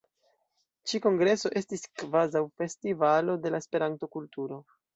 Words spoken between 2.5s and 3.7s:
festivalo de la